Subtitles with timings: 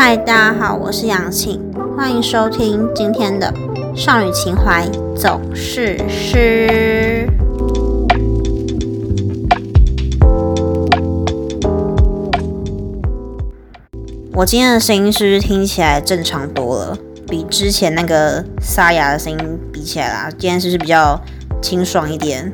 [0.00, 1.60] 嗨，大家好，我是杨庆，
[1.96, 3.52] 欢迎收听今天的
[3.96, 7.28] 少女情怀总是诗。
[14.32, 16.96] 我今天的声音是不是听起来正常多了？
[17.26, 21.20] 比之前那个沙哑的声音比起来啦，今天是不是比较
[21.60, 22.52] 清爽一点？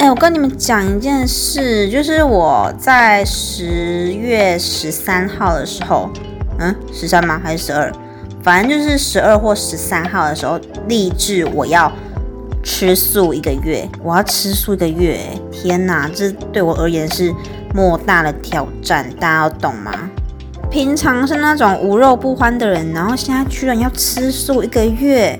[0.00, 6.10] 哎，我跟你们讲一件事，就是我在十月十三号的时候，
[6.62, 7.40] 嗯，十三吗？
[7.42, 7.92] 还是十二？
[8.40, 11.90] 反正就是十二或十三号的时候，立志我要
[12.62, 15.18] 吃素一个月，我要吃素一个月。
[15.50, 17.34] 天哪，这对我而言是
[17.74, 19.92] 莫大的挑战，大家要懂吗？
[20.70, 25.38] 平常是那种无肉不欢的人，然后现在居然要吃素一个月。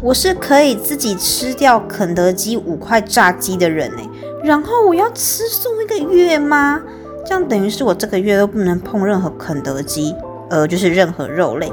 [0.00, 4.08] 我是可以自己吃掉肯德基五块炸鸡的人哎，
[4.44, 6.80] 然后我要吃素一个月吗？
[7.26, 10.14] 这样等于是我这个月都不能碰任何肯德基，
[10.50, 11.72] 呃，就是任何肉类。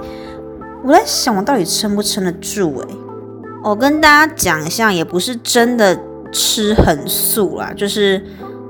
[0.83, 2.95] 我在想，我到底撑不撑得住哎？
[3.63, 5.99] 我跟大家讲一下，也不是真的
[6.31, 8.23] 吃很素啦，就是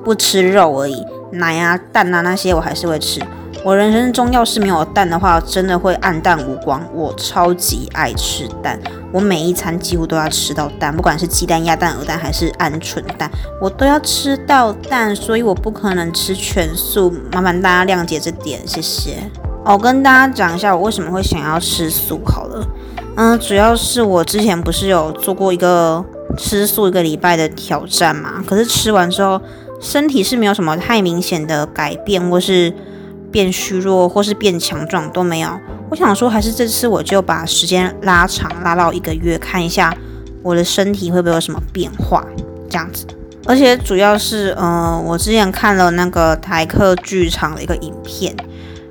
[0.04, 3.22] 不吃肉而已，奶啊、蛋啊那些我还是会吃。
[3.66, 6.82] 我人生中要是没有蛋的话，真的会暗淡无光。
[6.94, 8.80] 我超级爱吃蛋，
[9.12, 17.12] 我每一餐几乎都要吃到蛋，不管是鸡蛋、鸭蛋、鹅蛋还是鹌鹑蛋，我都要吃到蛋，所以我不可能吃全素。
[17.34, 19.18] 麻烦大家谅解这点，谢谢。
[19.74, 22.66] 我跟大家讲一下，我为什么会想要吃素好了。
[23.16, 26.04] 嗯，主要是我之前不是有做过一个
[26.38, 29.42] 吃素一个礼拜的挑战嘛，可是吃完之后，
[29.82, 32.74] 身体是没有什么太明显的改变，或是。
[33.32, 35.50] 变虚弱或是变强壮都没有，
[35.90, 39.94] 我想说还是这次我就把时间拉长，拉到一个月，看一下
[40.42, 42.26] 我的身体会不会有什么变化，
[42.70, 43.06] 这样子。
[43.46, 48.34] 而且主要是，呃，我之前看了那个台客剧场的一个影片，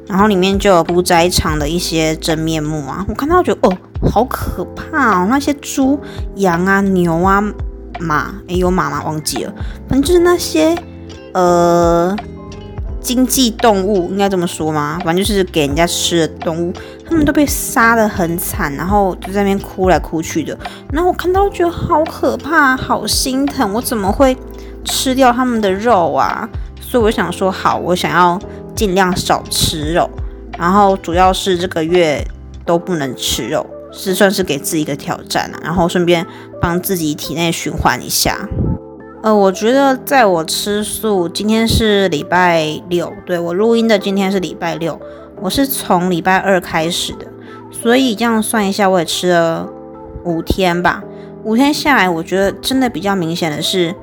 [0.07, 3.77] 然后里面就有屠宰场的一些真面目啊，我看到觉得哦，
[4.11, 5.99] 好可怕哦，那些猪、
[6.37, 7.43] 羊啊、牛啊、
[8.01, 9.03] 马，诶，有马吗？
[9.05, 9.53] 忘记了，
[9.89, 10.77] 反正就是那些，
[11.33, 12.17] 呃。
[13.01, 14.99] 经济动物应该这么说吗？
[15.05, 16.73] 反正就是给人家吃的动物，
[17.07, 20.59] 他们都被杀的很惨，然后就在那边哭来哭去的。
[20.91, 24.35] 然后我看到觉得好可怕，好心疼，我怎么会
[24.87, 26.49] 吃掉他们的肉啊？
[26.81, 28.41] 所以我想说，好，我想要
[28.75, 30.09] 尽量少吃肉，
[30.59, 32.27] 然后主要是这个月
[32.65, 35.61] 都不能吃肉，是算是给自己一个挑战啊。
[35.63, 36.27] 然后顺便
[36.61, 38.49] 帮自己体内循环一下。
[39.23, 45.01] 呃，我觉得在我吃素，今天是礼拜六，对我录音的今天是礼拜六，
[45.41, 47.27] 我是从礼拜二开始的，
[47.71, 49.67] 所以这样算一下，我也吃了
[50.25, 51.03] 五天吧。
[51.43, 53.95] 五天下来，我觉得真的比较明显的是，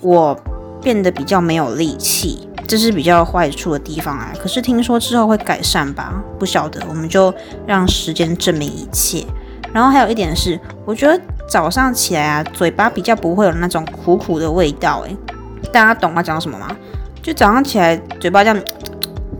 [0.00, 0.38] 我
[0.80, 4.32] 变得比较没有力气，这是比较坏处的地方啊。
[4.38, 6.22] 可是听说之后会改善吧？
[6.38, 7.32] 不晓得，我们就
[7.66, 9.24] 让时间证明一切。
[9.72, 11.20] 然后还有一点是，我觉得。
[11.48, 15.16] 早上起来啊，嘴巴比较不会有那种苦苦的味道，诶，
[15.72, 16.76] 大家懂我讲什么吗？
[17.22, 18.60] 就早上起来嘴巴这样，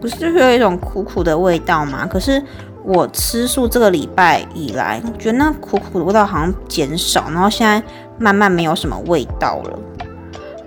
[0.00, 2.06] 不 是就会有一种苦苦的味道吗？
[2.06, 2.40] 可是
[2.84, 7.82] 我吃素这个礼拜以来，觉得那苦苦的味道好像减少，然后现在
[8.20, 9.78] 慢慢没有什么味道了，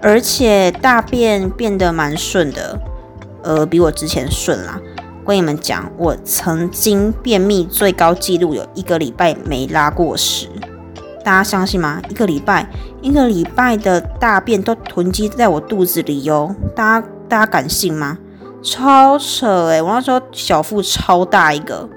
[0.01, 2.79] 而且大便变得蛮顺的，
[3.43, 4.79] 呃，比我之前顺啦。
[5.25, 10.49] 跟你们讲，我曾经便秘最高纪录有一个礼拜没拉过屎。
[11.23, 12.01] 大家相信吗？
[12.09, 12.67] 一个礼拜，
[13.01, 16.55] 一个礼拜的大便都囤积在我肚子里哟。
[16.75, 18.17] 大家，大家敢信吗？
[18.63, 21.87] 超扯诶，我那时候小腹超大一个，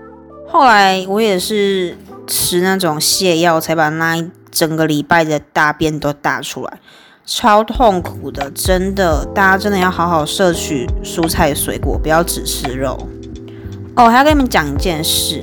[0.46, 1.96] 后来我也是
[2.26, 6.80] 吃那种泻药，才把那一整个礼拜的大便都大出来，
[7.24, 9.24] 超痛苦的，真的。
[9.34, 12.98] 大家真的要好好摄取蔬菜水果，不要只吃肉。
[13.96, 15.42] 哦，还要跟你们讲一件事。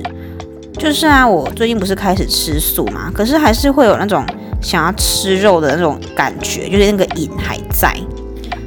[0.78, 4.24] 就是啊，我最近不是开始吃素嘛，可是还是会有那种
[4.62, 7.94] 想要吃肉的那种感觉，就是那个瘾还在，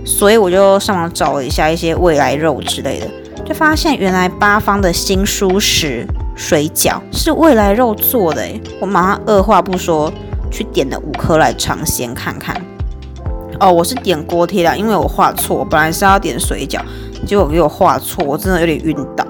[0.05, 3.07] 所以我就上网找了一下一些未来肉之类的，
[3.43, 6.05] 就发现原来八方的新蔬食
[6.35, 8.45] 水饺是未来肉做的，
[8.79, 10.13] 我马上二话不说
[10.51, 12.55] 去点了五颗来尝鲜看看。
[13.63, 16.81] 哦，我是点锅贴啦，因为我画错，本来是要点水饺，
[17.25, 19.25] 结果给我画错，我真的有点晕倒。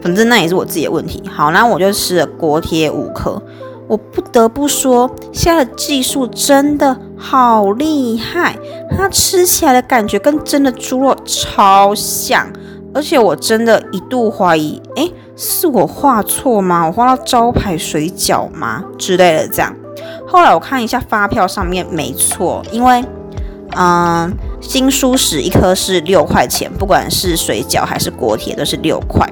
[0.00, 1.20] 反正那也是我自己的问题。
[1.28, 3.42] 好，那我就吃了锅贴五颗。
[3.88, 8.56] 我不得不说，现在的技术真的好厉害，
[8.96, 12.46] 它吃起来的感觉跟真的猪肉超像。
[12.94, 16.86] 而且我真的一度怀疑，哎，是我画错吗？
[16.86, 19.74] 我画到招牌水饺吗之类的这样。
[20.28, 23.04] 后来我看一下发票上面没错，因为
[23.76, 29.28] 嗯，新蔬食一颗是六块钱，不管是水饺还是锅贴都是六块。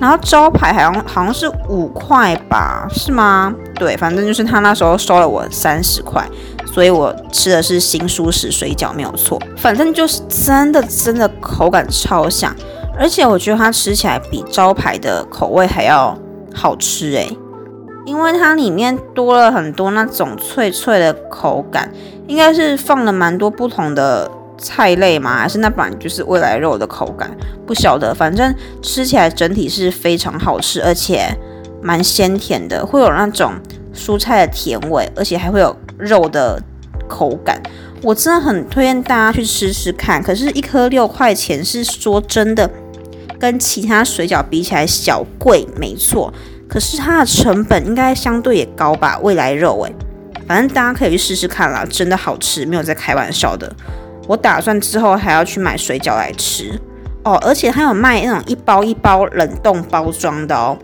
[0.00, 3.54] 然后招牌好像好像是五块吧，是吗？
[3.74, 6.26] 对，反正就是他那时候收了我三十块，
[6.72, 9.38] 所以我吃的是新舒食水饺没有错。
[9.58, 12.56] 反正就是真的真的口感超像，
[12.98, 16.16] 而且我觉得它吃起来比招牌的口味还要
[16.54, 17.36] 好吃诶。
[18.10, 21.88] 因为它里面多了很多那种脆脆的口感，
[22.26, 24.28] 应该是放了蛮多不同的
[24.58, 27.30] 菜类嘛，还是那本就是未来肉的口感，
[27.64, 28.12] 不晓得。
[28.12, 28.52] 反正
[28.82, 31.32] 吃起来整体是非常好吃，而且
[31.80, 33.52] 蛮鲜甜的，会有那种
[33.94, 36.60] 蔬菜的甜味，而且还会有肉的
[37.06, 37.62] 口感。
[38.02, 40.20] 我真的很推荐大家去吃吃看。
[40.20, 42.68] 可是，一颗六块钱，是说真的，
[43.38, 46.34] 跟其他水饺比起来小贵，没错。
[46.70, 49.18] 可是它的成本应该相对也高吧？
[49.22, 49.92] 未来肉诶，
[50.46, 53.74] 反正大家可以去试试看啦，真的好吃，没有在开玩笑的。
[54.28, 56.80] 我打算之后还要去买水饺来吃
[57.24, 60.78] 哦，而且它有卖那种一包一包冷冻包装的哦，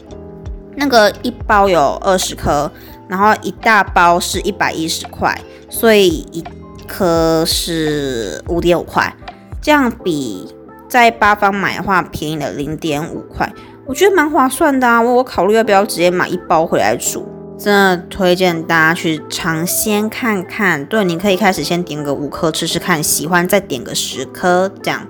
[0.74, 2.68] 那个一包有二十颗，
[3.08, 5.40] 然后一大包是一百一十块，
[5.70, 6.44] 所以一
[6.88, 9.14] 颗是五点五块，
[9.62, 10.52] 这样比
[10.88, 13.52] 在八方买的话便宜了零点五块。
[13.86, 15.00] 我觉得蛮划算的啊！
[15.00, 17.24] 我我考虑要不要直接买一包回来煮，
[17.56, 20.84] 真的推荐大家去尝鲜看看。
[20.86, 25.06] 对，你可以开始先点个五颗吃吃看，喜欢再点个十颗这样。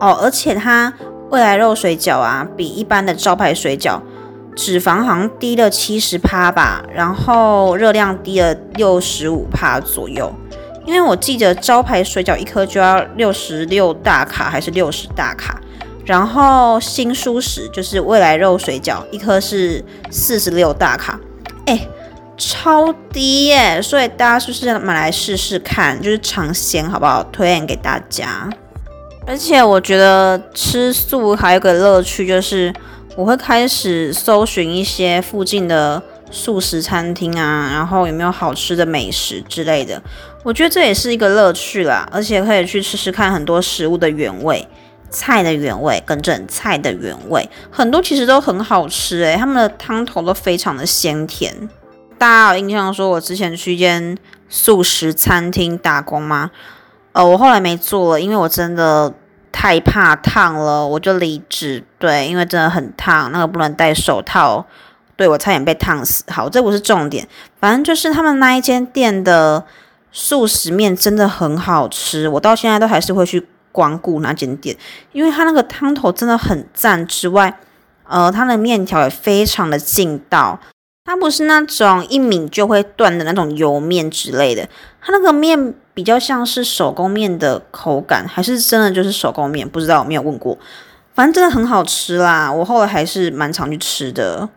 [0.00, 0.90] 哦，而且它
[1.28, 4.00] 未来肉水饺啊，比一般的招牌水饺
[4.56, 10.34] 脂肪好像低了七十趴吧，然后热量低了六十五趴左右。
[10.86, 15.60] 因为我记得招牌水饺一颗就要六十六大卡还是六十大卡。
[16.04, 21.18] 然后新舒食就是未来肉水饺，一颗是四十六大卡，
[21.66, 21.88] 哎，
[22.36, 23.80] 超低耶！
[23.80, 27.22] 所以大家是不是买来试试看，就是尝鲜好不好？
[27.24, 28.50] 推荐给大家。
[29.24, 32.74] 而且我觉得吃素还有个乐趣，就是
[33.14, 36.02] 我会开始搜寻一些附近的
[36.32, 40.02] 素食餐厅啊，然后有没有好吃的美食之类的。
[40.42, 44.66] 我觉得这也是一个乐趣啦，而且可以去吃吃看很多食物的原味。
[45.12, 51.68] 菜的原味跟整菜的原味，很多其实都很好吃诶，他们的汤头都非常的鲜甜。
[52.18, 54.16] 大家有印象说我之前去一间
[54.48, 56.50] 素食餐厅打工吗？
[57.12, 59.12] 呃，我后来没做了，因为我真的
[59.52, 61.84] 太怕烫了，我就离职。
[61.98, 64.64] 对，因为真的很烫，那个不能戴手套，
[65.14, 66.24] 对我差点被烫死。
[66.28, 67.28] 好，这不是重点，
[67.60, 69.64] 反正就是他们那一间店的
[70.10, 73.46] 素食面真的很好吃，我到现在都还是会去。
[73.72, 74.76] 光顾那间店，
[75.10, 77.04] 因为它那个汤头真的很赞。
[77.06, 77.58] 之外，
[78.06, 80.60] 呃，它的面条也非常的劲道，
[81.04, 84.68] 它不是那种一抿就会断的那种油面之类的，
[85.00, 90.56] 它那个面比较像是手工面的口感，还是真的就是手工面，不知道有没有问过，
[91.14, 94.48] 反正真的很好吃啦，我后来还是蛮常去吃的。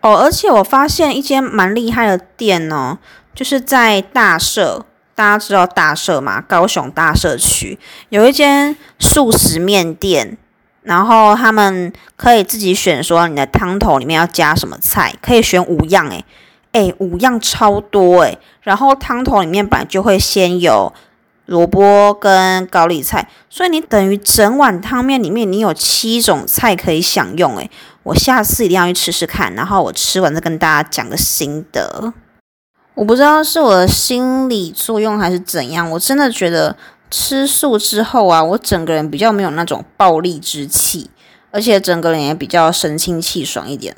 [0.00, 2.98] 哦，而且我发现一间蛮厉害的店哦，
[3.34, 4.84] 就是在大社。
[5.14, 6.40] 大家知道大社嘛？
[6.40, 7.78] 高雄大社区
[8.08, 10.36] 有一间素食面店，
[10.82, 16.24] 然后他们可以自己选，说你的汤头里面要加什么菜，可以选五样，诶
[16.72, 18.38] 诶，五样超多诶。
[18.62, 20.92] 然后汤头里面本来就会先有
[21.46, 27.70] 萝卜跟高丽菜，所以你等于整碗汤面里面你有七种菜可以享用，诶，
[28.02, 32.12] 我下次一定要去吃吃看，然后我吃完再跟大家讲个心得。
[32.94, 36.76] 我不知道是我的心理作用还是怎样，我真的觉得
[37.10, 41.10] 吃素之后啊，我整个人比较没有那种暴力之气，
[41.50, 43.96] 而且整个人也比较神清气爽一点。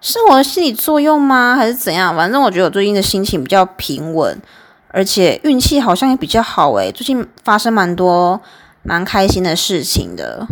[0.00, 1.56] 是我的心理作用吗？
[1.56, 2.16] 还是怎样？
[2.16, 4.40] 反正我觉得我最近的心情比较平稳，
[4.88, 8.40] 而且运气好像也比较好诶，最近发生蛮多
[8.82, 10.46] 蛮开心的事情的。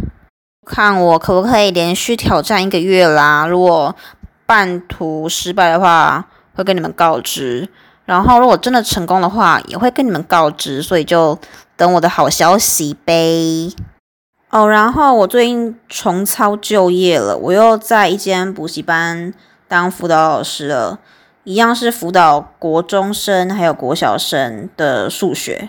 [0.66, 3.46] 看我可不可以连续挑战一个月啦？
[3.46, 3.96] 如果
[4.44, 7.68] 半途失败的话，会跟你们告知。
[8.06, 11.36] 然后，如果真的成功的话，也会跟你们告知，所以就
[11.76, 13.68] 等我的好消息呗。
[14.50, 19.34] 哦，然后我最近重操旧业了，我又在一间补习班
[19.66, 21.00] 当辅导老师了，
[21.42, 25.68] 一样是辅导国中生还有国小生的数学。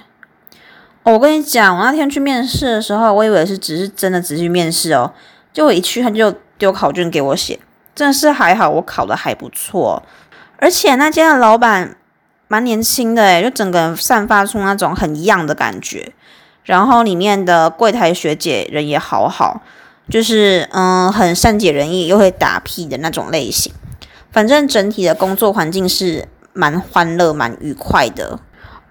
[1.02, 5.12] 哦，我跟你讲，我那天去面试的时候，我以为是只是真的只去面试哦，
[5.52, 7.60] 就我一去他就丢考卷给我写，
[7.96, 10.04] 真的是还好我考的还不错，
[10.60, 11.98] 而且那间的老板。
[12.48, 16.14] 蛮年轻的诶，就整个人散发出那种很一样的感觉。
[16.64, 19.62] 然后里面的柜台学姐人也好好，
[20.10, 23.72] 就是嗯很善解人意又会打屁的那种类型。
[24.32, 28.40] 反正整体的工作环境是蛮欢乐、蛮愉快的。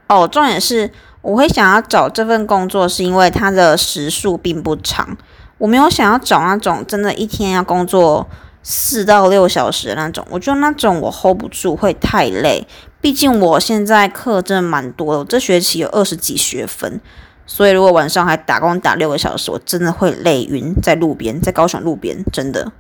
[0.08, 5.16] 哦，重点是我会想要找这份工作，是因为它的时数并不长。
[5.58, 8.26] 我没有想要找那种真的一天要工作
[8.62, 12.66] 四到六小时的那种，我觉得那种我 hold 不住，会太累。
[13.06, 17.00] 毕竟我现在课真的蛮多的，我这学期有二十几学分，
[17.46, 22.72] 所以如果晚上还打工打六个小时，我真的会累晕在路边，在高雄路边，真的。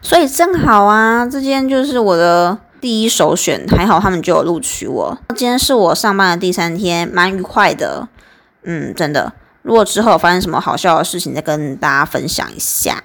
[0.00, 5.18] 所以正好啊，这间就是我的第一首选，还好他们就有录取我。
[5.36, 8.08] 今天是我上班的第三天，蛮愉快的，
[8.62, 9.34] 嗯，真的。
[9.60, 13.02] 如果之后发生什么好笑的事情，再跟大家分享一下。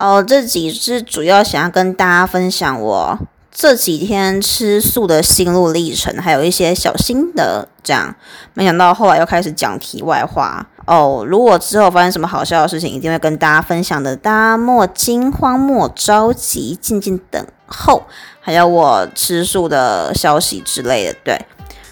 [0.00, 3.16] 哦，这几是主要想要跟大家分享我
[3.54, 7.68] 这几天吃素的心路历程，还有一些小心得。
[7.84, 8.14] 这样，
[8.54, 10.66] 没想到后来又开始讲题外话。
[10.86, 14.16] 哦，如果之后发生什么好笑的事情，一定会跟大家分享的。
[14.16, 18.02] 大家莫惊慌，莫着急，静静等候。
[18.40, 21.38] 还有我吃素的消息之类的，对。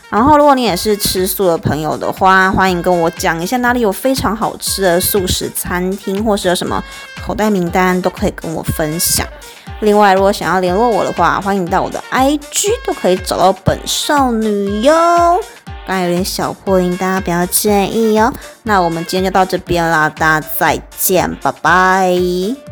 [0.09, 6.83] 然后，如果你也是吃素的朋友的话，欢迎跟我讲一下哪里有非常好吃的素食餐厅，或是有什么
[7.25, 9.25] 口袋名单，都可以跟我分享。
[9.81, 15.41] 另外，如果想要联络我的话，欢迎到我的 IG 都可以找到本少女哟。
[15.87, 18.33] 刚有点小破音，大家不要介意哦。
[18.63, 22.70] 那我们今天就到这边啦，大家再见，拜拜。